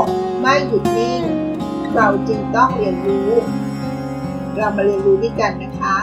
[0.00, 0.02] ก
[0.40, 1.22] ไม่หยุดนิ่ง
[1.94, 3.30] เราจึงต้องเรียนรู้
[4.56, 5.96] เรามาเรียนรู้ด้วยกันนะคะ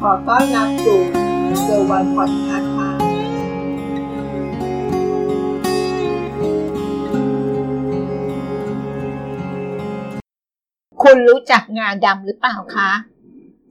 [0.00, 1.00] ขอต้อนรับสู่
[1.62, 2.90] Girl One Podcast ค่ะ
[11.02, 12.90] คุณรู้จักงาดำหรือเปล่าคะ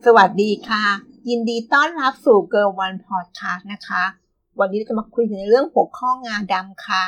[0.06, 0.83] สวัสดีค่ะ
[1.29, 4.04] ยินดีต้อนรับสู่ Girl One Podcast นะคะ
[4.60, 7.04] วันนี้เราจะมาคุยในเรื่องหัวข้องาดำค่ะ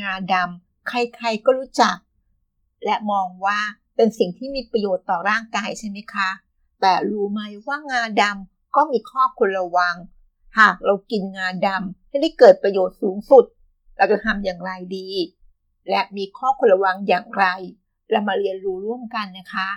[0.00, 1.96] งาดำ ใครๆก็รู้จัก
[2.84, 3.58] และมองว่า
[3.96, 6.30] เป็นสิ่งที่มีประโยชน์ต่อร่างกายใช่ไหมคะ
[6.80, 9.96] แต่รู้ไหมว่างาดำก็มีข้อควรระวัง
[10.58, 13.44] หากเรากินงาดำให้ได้เกิดประโยชน์สูงสุด
[13.96, 15.08] เราจะทำอย่างไรดี
[15.90, 17.44] และมีข้อควรระวังอย่างไร
[18.10, 19.68] เรามาเรียนรู้ร่วมกันนะคะ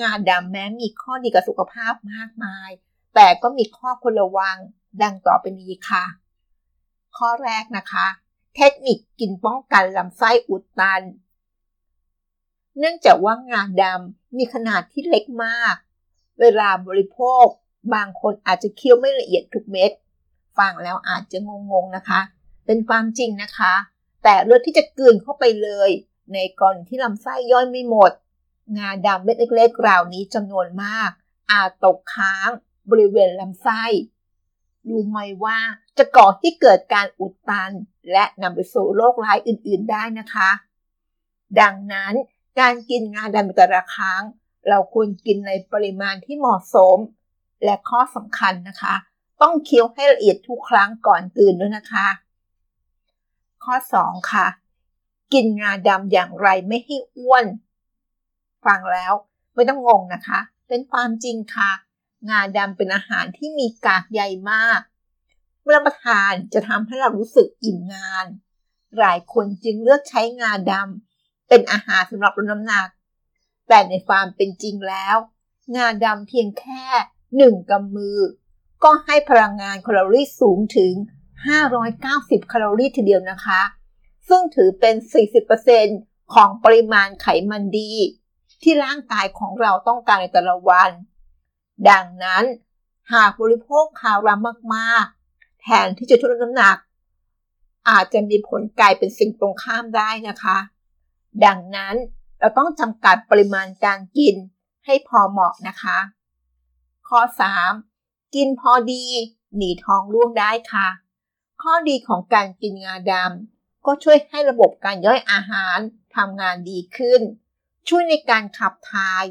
[0.00, 2.70] งาดำแม้มีข้อดีกับสุขภาพมากมาย
[3.14, 4.56] แต่ก็มีข้อควรระวัง
[5.02, 6.04] ดังต่อไปนี้ค่ะ
[7.16, 8.06] ข้อแรกนะคะ
[8.56, 11.02] เทคนิคกินป้องกันลำไส้อุดตัน
[12.78, 15.74] เนื่องจากว่างาดำมีขนาดที่เล็กมาก
[16.40, 17.46] เวลาบริโภค
[17.94, 19.90] บางคนอาจจะเคี้ยวไม่ละเอียดทุกเม็ด
[20.58, 21.38] ฟังแล้วอาจจะ
[21.70, 22.20] งงๆนะคะ
[22.66, 23.74] เป็นความจริงนะคะ
[24.22, 25.90] แต่เลือดที่จะกลืนเข้าไปเลย
[26.32, 28.12] ในกรณีที่ลำไส้ย่อยไม่หมด
[28.76, 31.10] งาดำเม็ดเล็กๆเหล่านี้จำนวนมาก
[31.50, 32.48] อาจตกค้าง
[32.90, 33.82] บริเวณลำไส้
[34.88, 35.58] รู้ไหมว่า
[35.98, 37.72] จะก่อให้เกิดการอุดตัน
[38.12, 40.50] และนำไปสู่โรคร้ายอื่นๆได้นะคะ
[41.60, 42.14] ดังนั้น
[42.60, 44.22] การกินงาดำแต่ละครั้ง
[44.68, 46.98] เราควรกินในปริมาณที่เหมาะสม
[47.64, 48.94] และข้อสำคัญนะคะ
[49.42, 52.06] ต้องเคี้ยวให้ละเอียดทุกครั้งก่อนตื่นด้วยนะคะ
[53.64, 54.46] ข้อ 2 ค่ะ
[55.32, 57.44] กินงาดำอย่างไรไม่ให้อ้วน
[58.64, 59.12] ฟังแล้ว
[59.54, 61.70] ไม่ต้องงงนะคะ เป็นความจริงค่ะ
[62.28, 64.80] งาดำเป็นอาหารที่มีกากใยมาก
[65.64, 68.26] เมื่อประทานจะทำให้เรารู้สึกอิ่มนาน
[68.98, 72.88] หลายคนจึงเลือกใช้งาดำเป็นอาหารสำหรับลดน้ำหนัก
[73.68, 75.16] แต่ในความเป็นจริงแล้ว
[75.76, 76.84] งาดำเพียงแค่
[77.36, 78.18] หนึ่งกำมือ
[78.84, 80.92] ก็ให้พลังงานแคลอรี่สูงถึง
[81.72, 83.62] 590 แคลอรี่ทีเดียวนะคะ
[84.28, 84.94] ซึ่งถือเป็น
[85.64, 87.92] 40%ของปริมาณไขมันดี
[88.62, 90.90] ที่ร่างกายของเราต้องการในแต่ละวัน
[91.90, 92.44] ดังนั้น
[93.12, 94.28] หากบริโภคคาร์บ
[94.74, 95.23] มากๆ
[95.64, 96.76] แทนที่จะช่วยลดน้ำหนัก
[97.88, 100.58] อาจจะมีผลกลายเป็นสิ่งตรงข้ามได้นะคะ
[101.44, 101.94] ดังนั้น
[102.38, 104.36] เราต้องจำกัดปริมาณการกิน
[104.86, 105.98] ให้พอเหมาะนะคะ
[107.08, 107.20] ข้อ
[107.78, 108.34] 3.
[108.34, 109.04] กินพอดี
[109.56, 110.88] หนีท้องร่วงได้ค่ะ
[111.62, 115.78] ข้อดีของการกินงาดำก็ช่วยให้ระบบการย่อยอาหาร
[116.16, 117.20] ทำงานดีขึ้น
[117.88, 119.24] ช่วยในการขับถ่าย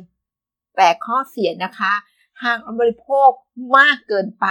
[0.75, 1.94] แต่ข้อเสียนะคะ
[2.44, 3.29] หากบริโภค
[3.77, 4.47] มากเกินไป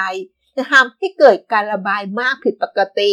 [0.57, 3.13] จะทำให้เกิดการระบายมากผิดปกติ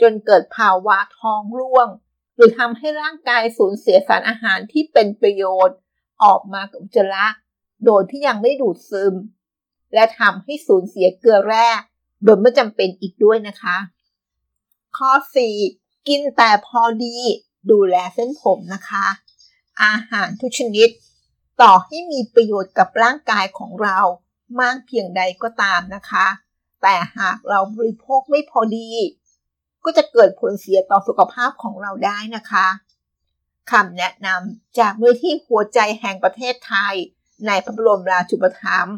[0.00, 1.88] จนเกิดภาวะท้องร่วง
[2.34, 5.78] หรือทำให้ร่างกายสูญเสียสารอาหารที่เป็นประโยชน์
[6.24, 7.26] ออกมากับอุจจาระ
[7.84, 9.14] โดยที่ยังไม่ดูดซึม
[9.94, 11.68] และทำให้สูญเสียเกลือแร่
[12.24, 13.76] โดยไม่จำเป็นอีกด้วยนะคะ
[14.96, 15.10] ข้อ
[15.60, 17.16] 4 กินแต่พอดี
[17.70, 19.06] ดูแลเส้นผมนะคะ
[19.82, 20.88] อาหารทุกชนิด
[21.62, 23.98] ต่อให้มีประโยชน์กับร่างกายของเรา
[24.60, 26.26] มากเพียงใดก็ตามนะคะ
[26.86, 28.88] แต่หากเราบริโภคไม่พอดี
[29.84, 32.66] ก็จะเกิดผลเสียต่อสุขภาพของเราได้นะคะ
[33.70, 36.94] คำแนะนำจากมือที่หัวใจแห่งประเทศไทย
[37.46, 38.96] ในพระบรมราชูปถัมภ์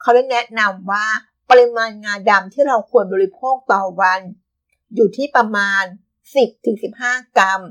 [0.00, 1.06] เขาได้แนะนำว่า
[1.50, 4.20] ปริมาณงาดำที่เราควรบริโภคต่อวัน
[4.94, 5.82] อยู่ที่ประมาณ
[6.60, 7.62] 10-15 กรัม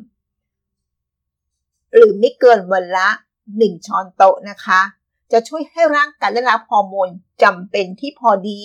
[1.96, 3.10] หรือไม่เกินวันละ
[3.50, 4.82] 1 ช้อนโต๊ะนะคะ
[5.32, 7.10] จะช่วยให้ร่างกายได้รับฮอร์โมน
[7.44, 8.62] จำเป็นที่พอดี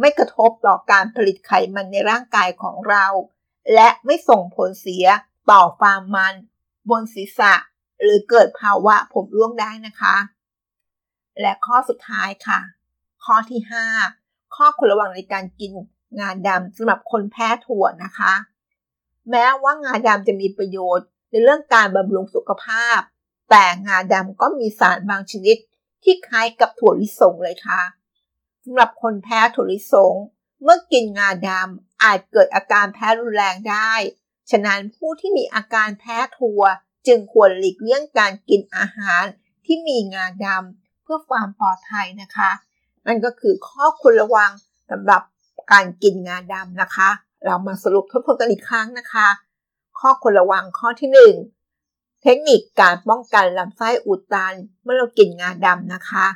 [0.00, 3.06] ไม่กระทบต่อการผลิตไขมันในร่างกายของเรา
[3.74, 5.06] และไม่ส่งผลเสีย
[5.50, 6.34] ต่อความมัน
[6.90, 7.54] บนศีรษะ
[8.02, 10.16] หรือเกิดภาวะผมร่วงได้นะคะ
[11.40, 12.60] และข้อสุดท้ายค่ะ
[13.24, 13.60] ข้อที่
[14.08, 15.72] 5 ข้อควรระวังในการกิน
[16.18, 18.32] งาดำสำหรับคนแพ้ถั่วนะคะ
[19.30, 22.98] แม้ว่างาดำจะมีประโยชน์ในเรื่องการบำรุงสุขภาพ
[23.50, 25.56] แต่งาดำก็มีสารบางชนิด
[26.02, 27.80] ที่คล้ายกับถั่วลิสงเลยค่ะ
[28.64, 30.14] สำหรับคนแพ้ถั่วลิสง
[30.62, 33.92] เมื่อกินงาดำอาจเกิดอาการแพ้รุนแรงได้
[34.50, 36.62] ฉะนั้นผู้ที่มีอาการแพ้ถั่ว
[37.06, 39.24] จึงควรหลีกเลี่ยงการกินอาหาร
[39.64, 42.50] ที่มีงาดำเพื่อความปลอดภัยนะคะ
[43.06, 44.50] นั่นก็คือข้อควรระวัง
[44.90, 45.22] สำหรับ
[45.72, 47.08] การกินงาดำนะคะ
[47.44, 49.28] เรามาสรุปทบทวนกันอีกครั้งนะคะ
[50.00, 51.10] ข้อควรระวังข้อที่
[51.74, 56.26] 1 เทคนิคการป้องกันลำไส้อุดตันเมื่อเรากินงาดำนะคะ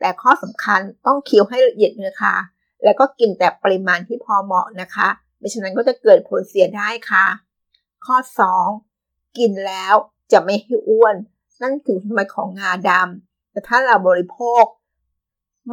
[0.00, 2.36] แต่ข้อสำคัญต้องเคี้ยวให้ละเอียดเลยค่ะ
[2.84, 5.08] แล้วก็กินแต่ปริมาณที่พอเหมาะนะคะ
[5.38, 7.26] ไม่ฉะนั้นก็จะเกิดผลเสียได้ค่ะ
[8.06, 8.16] ข้อ
[8.78, 9.94] 2 กินแล้ว
[10.32, 11.16] จะไม่ให้อ้วน
[11.62, 14.64] นั่นคือสมัยของงาดำแต่ถ้าเราบริโภค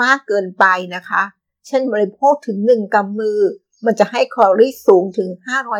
[0.02, 0.66] มากเกินไป
[0.96, 1.24] นะคะ
[1.68, 3.40] เช่นบริโภคถึง 1กำมือ
[3.86, 5.30] มันจะให้แคลอรี่สูงถึง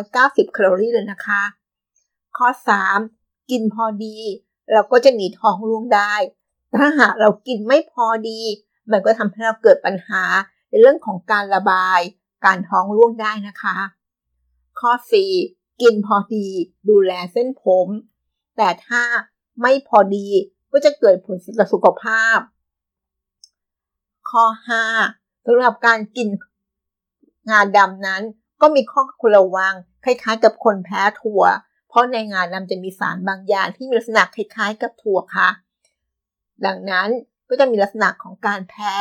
[0.02, 1.42] 590 แคลอรี่เลยนะคะ
[2.36, 2.48] ข้อ
[3.00, 3.50] 3.
[3.50, 4.16] กินพอดี
[4.72, 6.14] เราก็จะหนีท้องร่วงได้
[6.76, 8.40] ถ้าหากเรากินไม่พอดี
[8.90, 10.22] มันก็ทำให้เราเกิดปัญหา
[10.68, 12.00] ในเรื่องของการระบาย
[12.44, 13.76] การท้องร่วงได้นะคะ
[14.80, 14.90] ข้อ
[15.36, 15.82] 4.
[15.82, 16.46] กินพอดี
[16.88, 17.88] ดูแลเส้นผม
[18.56, 19.02] แต่ถ้า
[19.62, 20.26] ไม่พอดี
[20.72, 22.38] ก็จะเกิดผลเสียต่อสุขภาพ
[24.30, 24.44] ข้อ
[24.96, 25.46] 5.
[25.46, 26.28] สำหรับการกิน
[27.50, 28.22] งาดำนั้น
[28.60, 29.74] ก็มีข้อควรระวัง
[30.04, 31.42] คล้ายๆ กับคนแพ้ถั่ว
[31.88, 35.48] เพราะในงาดำจะมีสารบางอย่างที่มีลักษณะคล้ายๆ กับถั่วค่ะ
[36.66, 37.08] ดังนั้น
[37.48, 38.94] ก็จะมีลักษณะของการแพ้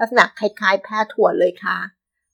[0.00, 1.78] ลักษณะคล้ายๆ แพ้ถั่วเลยค่ะ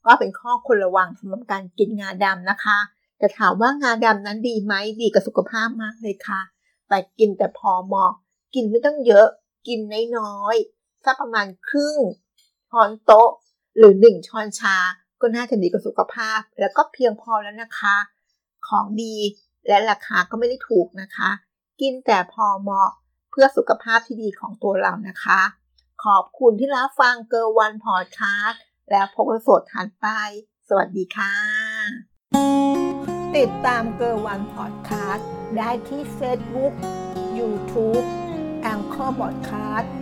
[0.06, 2.78] ก็เป็นข้อควรระวังสำหรับการกินงาดำนะคะ
[3.18, 6.40] แต่ถามว่างาดำนั้นดีไหมดีกับสุขภาพมากเลยค่ะ
[6.88, 8.12] แต่กินแต่พอเหมาะ
[8.54, 9.26] กินไม่ต้องเยอะ
[9.68, 9.78] กิน
[10.18, 11.96] น้อยๆสักประมาณครึ่ง
[12.70, 13.30] ช้อนโต๊ะ
[13.78, 14.76] หรือหนึ่งช้อนชา
[15.20, 17.96] ก็น่าจะดีกับสุขภาพ แล้วก็เพียงพอแล้วนะคะ
[18.68, 19.16] ของดี
[19.68, 21.30] และราคาก็ไม่ได้ถูกนะคะ
[21.80, 22.90] กินแต่พอเหมาะ
[23.40, 25.40] เพื่อสุขภาพที่ดีของตัวเรานะคะ
[26.04, 30.06] ขอบคุณที่รับฟัง Girl One Podcast แล้วพบกันสัปดาห์ถัดไป
[30.68, 31.34] สวัสดีค่ะ
[33.36, 36.72] ติดตาม Girl One Podcast ได้ที่ Facebook
[37.38, 38.04] YouTube
[38.62, 39.92] Anchor Podcast